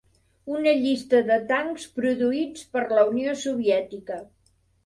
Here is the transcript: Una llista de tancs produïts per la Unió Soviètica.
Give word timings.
Una 0.59 0.71
llista 0.85 1.19
de 1.27 1.37
tancs 1.51 1.85
produïts 1.99 2.65
per 2.77 2.85
la 2.97 3.07
Unió 3.13 3.39
Soviètica. 3.43 4.19